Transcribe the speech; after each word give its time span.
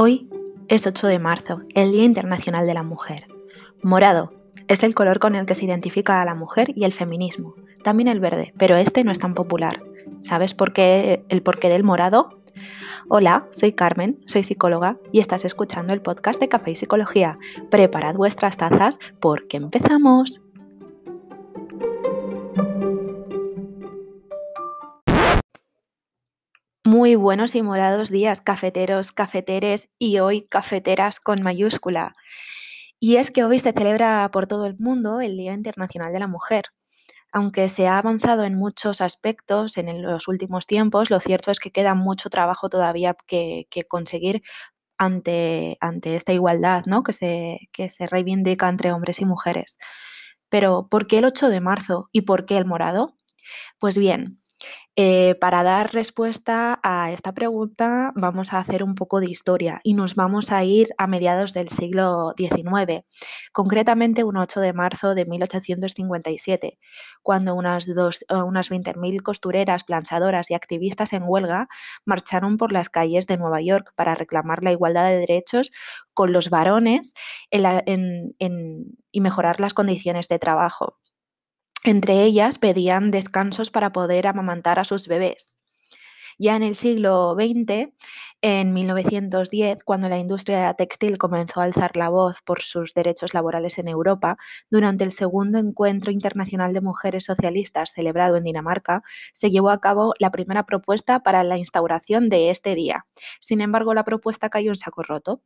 Hoy 0.00 0.28
es 0.68 0.86
8 0.86 1.08
de 1.08 1.18
marzo, 1.18 1.62
el 1.74 1.90
Día 1.90 2.04
Internacional 2.04 2.68
de 2.68 2.72
la 2.72 2.84
Mujer. 2.84 3.26
Morado 3.82 4.32
es 4.68 4.84
el 4.84 4.94
color 4.94 5.18
con 5.18 5.34
el 5.34 5.44
que 5.44 5.56
se 5.56 5.64
identifica 5.64 6.22
a 6.22 6.24
la 6.24 6.36
mujer 6.36 6.70
y 6.76 6.84
el 6.84 6.92
feminismo. 6.92 7.56
También 7.82 8.06
el 8.06 8.20
verde, 8.20 8.54
pero 8.56 8.76
este 8.76 9.02
no 9.02 9.10
es 9.10 9.18
tan 9.18 9.34
popular. 9.34 9.82
¿Sabes 10.20 10.54
por 10.54 10.72
qué 10.72 11.24
el 11.28 11.42
porqué 11.42 11.68
del 11.68 11.82
morado? 11.82 12.38
Hola, 13.08 13.48
soy 13.50 13.72
Carmen, 13.72 14.20
soy 14.24 14.44
psicóloga 14.44 14.98
y 15.10 15.18
estás 15.18 15.44
escuchando 15.44 15.92
el 15.92 16.00
podcast 16.00 16.38
de 16.38 16.48
Café 16.48 16.70
y 16.70 16.74
Psicología. 16.76 17.36
Preparad 17.68 18.14
vuestras 18.14 18.56
tazas 18.56 19.00
porque 19.18 19.56
empezamos. 19.56 20.42
Muy 27.08 27.14
buenos 27.14 27.54
y 27.54 27.62
morados 27.62 28.10
días, 28.10 28.42
cafeteros, 28.42 29.12
cafeteres 29.12 29.88
y 29.98 30.18
hoy 30.18 30.46
cafeteras 30.46 31.20
con 31.20 31.42
mayúscula. 31.42 32.12
Y 33.00 33.16
es 33.16 33.30
que 33.30 33.44
hoy 33.44 33.58
se 33.58 33.72
celebra 33.72 34.30
por 34.30 34.46
todo 34.46 34.66
el 34.66 34.76
mundo 34.78 35.22
el 35.22 35.34
Día 35.38 35.54
Internacional 35.54 36.12
de 36.12 36.18
la 36.18 36.26
Mujer. 36.26 36.66
Aunque 37.32 37.70
se 37.70 37.88
ha 37.88 37.96
avanzado 37.96 38.44
en 38.44 38.58
muchos 38.58 39.00
aspectos 39.00 39.78
en 39.78 40.02
los 40.02 40.28
últimos 40.28 40.66
tiempos, 40.66 41.08
lo 41.08 41.18
cierto 41.18 41.50
es 41.50 41.60
que 41.60 41.70
queda 41.70 41.94
mucho 41.94 42.28
trabajo 42.28 42.68
todavía 42.68 43.16
que, 43.26 43.66
conseguir 43.88 44.42
ante, 44.98 45.78
ante, 45.80 46.14
esta 46.14 46.34
igualdad 46.34 46.84
¿no? 46.84 47.02
que, 47.02 47.14
se, 47.14 47.70
que 47.72 47.88
se 47.88 48.06
reivindica 48.06 48.68
entre 48.68 48.92
hombres 48.92 49.22
y 49.22 49.24
mujeres. 49.24 49.78
Pero, 50.50 50.88
¿por 50.90 51.06
qué 51.06 51.20
el 51.20 51.24
8 51.24 51.48
de 51.48 51.62
marzo 51.62 52.10
y 52.12 52.20
por 52.20 52.44
qué 52.44 52.58
el 52.58 52.66
morado? 52.66 53.14
Pues 53.78 53.96
bien, 53.96 54.42
eh, 55.00 55.36
para 55.36 55.62
dar 55.62 55.92
respuesta 55.94 56.80
a 56.82 57.12
esta 57.12 57.32
pregunta 57.32 58.10
vamos 58.16 58.52
a 58.52 58.58
hacer 58.58 58.82
un 58.82 58.96
poco 58.96 59.20
de 59.20 59.30
historia 59.30 59.78
y 59.84 59.94
nos 59.94 60.16
vamos 60.16 60.50
a 60.50 60.64
ir 60.64 60.88
a 60.98 61.06
mediados 61.06 61.52
del 61.52 61.68
siglo 61.68 62.34
XIX, 62.36 63.04
concretamente 63.52 64.24
un 64.24 64.36
8 64.36 64.58
de 64.58 64.72
marzo 64.72 65.14
de 65.14 65.24
1857, 65.24 66.80
cuando 67.22 67.54
unas, 67.54 67.86
eh, 67.86 67.92
unas 68.44 68.70
20.000 68.72 69.22
costureras, 69.22 69.84
planchadoras 69.84 70.50
y 70.50 70.54
activistas 70.54 71.12
en 71.12 71.22
huelga 71.24 71.68
marcharon 72.04 72.56
por 72.56 72.72
las 72.72 72.88
calles 72.88 73.28
de 73.28 73.36
Nueva 73.36 73.60
York 73.60 73.92
para 73.94 74.16
reclamar 74.16 74.64
la 74.64 74.72
igualdad 74.72 75.10
de 75.10 75.18
derechos 75.18 75.70
con 76.12 76.32
los 76.32 76.50
varones 76.50 77.14
y 77.52 79.20
mejorar 79.20 79.60
las 79.60 79.74
condiciones 79.74 80.26
de 80.26 80.40
trabajo. 80.40 80.96
Entre 81.88 82.22
ellas 82.22 82.58
pedían 82.58 83.10
descansos 83.10 83.70
para 83.70 83.92
poder 83.92 84.26
amamantar 84.26 84.78
a 84.78 84.84
sus 84.84 85.08
bebés. 85.08 85.56
Ya 86.38 86.54
en 86.54 86.62
el 86.62 86.74
siglo 86.74 87.34
XX, 87.34 87.94
en 88.42 88.74
1910, 88.74 89.84
cuando 89.84 90.10
la 90.10 90.18
industria 90.18 90.74
textil 90.74 91.16
comenzó 91.16 91.62
a 91.62 91.64
alzar 91.64 91.96
la 91.96 92.10
voz 92.10 92.42
por 92.42 92.60
sus 92.60 92.92
derechos 92.92 93.32
laborales 93.32 93.78
en 93.78 93.88
Europa, 93.88 94.36
durante 94.68 95.02
el 95.02 95.12
segundo 95.12 95.56
encuentro 95.56 96.12
internacional 96.12 96.74
de 96.74 96.82
mujeres 96.82 97.24
socialistas 97.24 97.92
celebrado 97.94 98.36
en 98.36 98.44
Dinamarca, 98.44 99.02
se 99.32 99.50
llevó 99.50 99.70
a 99.70 99.80
cabo 99.80 100.12
la 100.18 100.30
primera 100.30 100.66
propuesta 100.66 101.20
para 101.20 101.42
la 101.42 101.56
instauración 101.56 102.28
de 102.28 102.50
este 102.50 102.74
día. 102.74 103.06
Sin 103.40 103.62
embargo, 103.62 103.94
la 103.94 104.04
propuesta 104.04 104.50
cayó 104.50 104.72
en 104.72 104.76
saco 104.76 105.02
roto. 105.04 105.40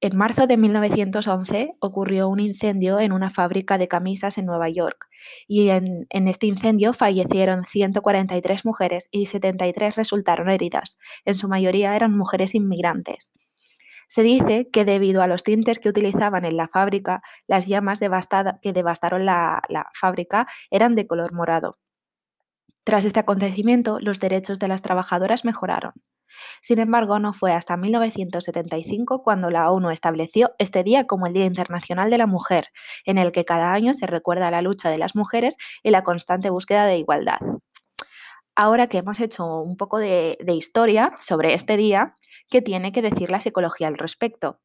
En 0.00 0.16
marzo 0.16 0.46
de 0.46 0.56
1911 0.56 1.74
ocurrió 1.80 2.28
un 2.28 2.38
incendio 2.38 3.00
en 3.00 3.10
una 3.10 3.30
fábrica 3.30 3.78
de 3.78 3.88
camisas 3.88 4.38
en 4.38 4.46
Nueva 4.46 4.68
York 4.68 5.08
y 5.48 5.70
en, 5.70 6.06
este 6.10 6.46
incendio 6.46 6.92
fallecieron 6.92 7.64
143 7.64 8.64
mujeres 8.64 9.08
y 9.10 9.26
73 9.26 9.96
resultaron 9.96 10.50
heridas. 10.50 10.98
En 11.24 11.34
su 11.34 11.48
mayoría 11.48 11.96
eran 11.96 12.16
mujeres 12.16 12.54
inmigrantes. 12.54 13.32
Se 14.06 14.22
dice 14.22 14.70
que 14.72 14.84
debido 14.84 15.20
a 15.20 15.26
los 15.26 15.42
tintes 15.42 15.80
que 15.80 15.88
utilizaban 15.88 16.44
en 16.44 16.56
la 16.56 16.68
fábrica, 16.68 17.20
las 17.48 17.66
llamas 17.66 17.98
que 17.98 18.72
devastaron 18.72 19.26
la 19.26 19.90
fábrica 19.92 20.46
eran 20.70 20.94
de 20.94 21.08
color 21.08 21.32
morado. 21.32 21.76
Tras 22.84 23.04
este 23.04 23.20
acontecimiento, 23.20 23.98
los 24.00 24.20
derechos 24.20 24.60
de 24.60 24.68
las 24.68 24.80
trabajadoras 24.80 25.44
mejoraron. 25.44 25.92
Sin 26.60 26.78
embargo, 26.78 27.18
no 27.18 27.32
fue 27.32 27.52
hasta 27.52 27.76
1975 27.76 29.22
cuando 29.22 29.50
la 29.50 29.70
ONU 29.70 29.90
estableció 29.90 30.52
este 30.58 30.82
día 30.84 31.06
como 31.06 31.26
el 31.26 31.32
Día 31.32 31.46
Internacional 31.46 32.10
de 32.10 32.18
la 32.18 32.26
Mujer, 32.26 32.68
en 33.04 33.18
el 33.18 33.32
que 33.32 33.44
cada 33.44 33.72
año 33.72 33.94
se 33.94 34.06
recuerda 34.06 34.50
la 34.50 34.62
lucha 34.62 34.90
de 34.90 34.98
las 34.98 35.14
mujeres 35.14 35.56
y 35.82 35.90
la 35.90 36.04
constante 36.04 36.50
búsqueda 36.50 36.86
de 36.86 36.98
igualdad. 36.98 37.38
Ahora 38.54 38.88
que 38.88 38.98
hemos 38.98 39.20
hecho 39.20 39.60
un 39.60 39.76
poco 39.76 39.98
de, 39.98 40.36
historia 40.48 41.12
sobre 41.20 41.54
este 41.54 41.76
día, 41.76 42.16
¿qué 42.50 42.60
tiene 42.60 42.90
que 42.90 43.02
decir 43.02 43.30
la 43.30 43.38
psicología 43.38 43.86
al 43.86 43.96
respecto? 43.96 44.58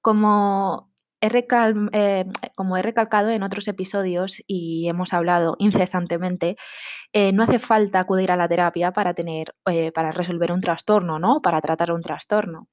Como 0.00 0.91
eh, 1.22 2.24
como 2.56 2.76
he 2.76 2.82
recalcado 2.82 3.30
en 3.30 3.42
otros 3.42 3.68
episodios 3.68 4.42
y 4.46 4.88
hemos 4.88 5.12
hablado 5.12 5.56
incesantemente, 5.58 6.56
eh, 7.12 7.32
no 7.32 7.44
hace 7.44 7.58
falta 7.58 8.00
acudir 8.00 8.32
a 8.32 8.36
la 8.36 8.48
terapia 8.48 8.92
para, 8.92 9.14
tener, 9.14 9.54
eh, 9.66 9.92
para 9.92 10.10
resolver 10.10 10.52
un 10.52 10.60
trastorno, 10.60 11.18
¿no? 11.18 11.40
Para 11.40 11.60
tratar 11.60 11.92
un 11.92 12.02
trastorno. 12.02 12.68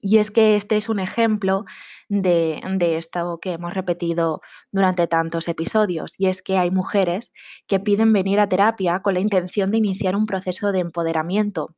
Y 0.00 0.18
es 0.18 0.30
que 0.30 0.56
este 0.56 0.76
es 0.78 0.88
un 0.88 0.98
ejemplo 0.98 1.64
de, 2.08 2.60
de, 2.78 2.96
esto 2.96 3.38
que 3.40 3.52
hemos 3.52 3.74
repetido 3.74 4.40
durante 4.72 5.06
tantos 5.06 5.46
episodios, 5.46 6.14
y 6.18 6.26
es 6.26 6.42
que 6.42 6.58
hay 6.58 6.70
mujeres 6.70 7.32
que 7.68 7.78
piden 7.78 8.12
venir 8.12 8.40
a 8.40 8.48
terapia 8.48 9.00
con 9.00 9.14
la 9.14 9.20
intención 9.20 9.70
de 9.70 9.78
iniciar 9.78 10.16
un 10.16 10.26
proceso 10.26 10.72
de 10.72 10.80
empoderamiento. 10.80 11.76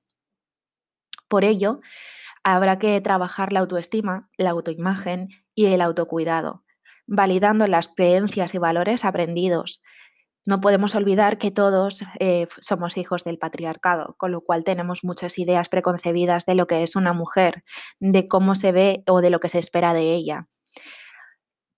Por 1.29 1.45
ello, 1.45 1.81
habrá 2.45 2.79
que 2.79 3.01
trabajar 3.01 3.53
la 3.53 3.61
autoestima, 3.61 4.31
la 4.39 4.51
autoimagen 4.51 5.29
y 5.55 5.67
el 5.67 5.81
autocuidado, 5.81 6.65
validando 7.07 7.67
las 7.67 7.89
creencias 7.89 8.55
y 8.55 8.59
valores 8.59 9.05
aprendidos. 9.05 9.83
No 10.47 10.61
podemos 10.61 10.95
olvidar 10.95 11.39
que 11.39 11.51
todos 11.51 12.05
eh, 12.21 12.47
somos 12.61 12.99
hijos 12.99 13.25
del 13.25 13.39
patriarcado, 13.39 14.15
con 14.19 14.31
lo 14.31 14.43
cual 14.43 14.63
tenemos 14.63 15.03
muchas 15.03 15.39
ideas 15.39 15.71
preconcebidas 15.71 16.45
de 16.45 16.55
lo 16.55 16.67
que 16.67 16.83
es 16.83 16.97
una 16.97 17.15
mujer, 17.15 17.65
de 17.99 18.29
cómo 18.29 18.55
se 18.55 18.73
ve 18.73 19.05
o 19.07 19.23
de 19.23 19.31
lo 19.31 19.41
que 19.41 19.49
se 19.49 19.59
espera 19.59 19.95
de 19.95 20.13
ella. 20.13 20.49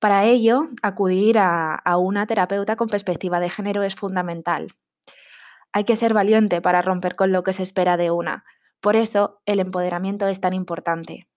Para 0.00 0.24
ello, 0.24 0.66
acudir 0.82 1.38
a, 1.38 1.74
a 1.74 1.96
una 1.96 2.26
terapeuta 2.26 2.76
con 2.76 2.88
perspectiva 2.88 3.38
de 3.38 3.50
género 3.50 3.84
es 3.84 3.94
fundamental. 3.94 4.72
Hay 5.72 5.84
que 5.84 5.96
ser 5.96 6.12
valiente 6.12 6.60
para 6.60 6.82
romper 6.82 7.14
con 7.14 7.32
lo 7.32 7.44
que 7.44 7.52
se 7.52 7.62
espera 7.62 7.96
de 7.96 8.10
una. 8.10 8.44
Por 8.80 8.96
eso, 8.96 9.40
el 9.46 9.60
empoderamiento 9.60 10.26
es 10.26 10.40
tan 10.40 10.54
importante. 10.54 11.28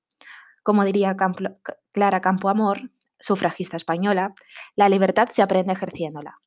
Como 0.63 0.83
diría 0.83 1.15
Clara 1.99 2.21
Campoamor, 2.21 2.91
sufragista 3.19 3.75
española, 3.75 4.33
la 4.77 4.87
libertad 4.87 5.27
se 5.31 5.41
aprende 5.41 5.73
ejerciéndola. 5.73 6.39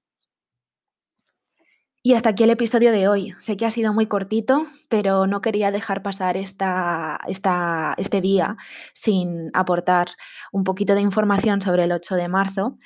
Y 2.04 2.14
hasta 2.14 2.30
aquí 2.30 2.42
el 2.42 2.50
episodio 2.50 2.90
de 2.90 3.06
hoy. 3.06 3.32
Sé 3.38 3.56
que 3.56 3.64
ha 3.64 3.70
sido 3.70 3.92
muy 3.92 4.08
cortito, 4.08 4.66
pero 4.88 5.28
no 5.28 5.40
quería 5.40 5.70
dejar 5.70 6.02
pasar 6.02 6.36
este 6.36 8.20
día 8.20 8.56
sin 8.92 9.50
aportar 9.54 10.08
un 10.50 10.64
poquito 10.64 10.96
de 10.96 11.00
información 11.00 11.60
sobre 11.60 11.84
el 11.84 11.92
8 11.92 12.16
de 12.16 12.26
marzo. 12.26 12.76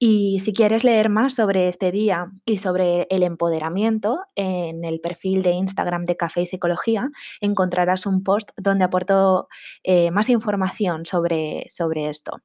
Y 0.00 0.40
si 0.40 0.52
quieres 0.52 0.82
leer 0.82 1.10
más 1.10 1.36
sobre 1.36 1.68
este 1.68 1.92
día 1.92 2.26
y 2.44 2.58
sobre 2.58 3.06
el 3.08 3.22
empoderamiento, 3.22 4.18
en 4.34 4.84
el 4.84 5.00
perfil 5.00 5.44
de 5.44 5.52
Instagram 5.52 6.02
de 6.02 6.16
Café 6.16 6.42
y 6.42 6.46
Psicología 6.46 7.10
encontrarás 7.40 8.04
un 8.04 8.24
post 8.24 8.50
donde 8.56 8.82
aporto 8.82 9.46
eh, 9.84 10.10
más 10.10 10.28
información 10.28 11.06
sobre, 11.06 11.66
sobre 11.70 12.08
esto. 12.08 12.42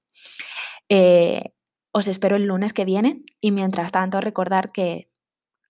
Eh, 0.88 1.54
os 1.92 2.08
espero 2.08 2.36
el 2.36 2.46
lunes 2.46 2.74
que 2.74 2.86
viene 2.86 3.24
y 3.40 3.52
mientras 3.52 3.92
tanto 3.92 4.22
recordar 4.22 4.72
que 4.72 5.11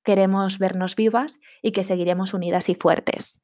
queremos 0.03 0.57
vernos 0.57 0.95
vivas 0.95 1.39
y 1.61 1.71
que 1.71 1.83
seguiremos 1.83 2.33
unidas 2.33 2.69
y 2.69 2.75
fuertes. 2.75 3.41